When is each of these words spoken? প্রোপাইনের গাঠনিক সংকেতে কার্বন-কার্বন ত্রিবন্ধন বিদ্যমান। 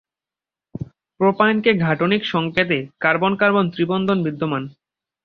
প্রোপাইনের 1.19 1.75
গাঠনিক 1.79 2.21
সংকেতে 2.25 2.77
কার্বন-কার্বন 2.99 3.65
ত্রিবন্ধন 3.73 4.17
বিদ্যমান। 4.23 4.63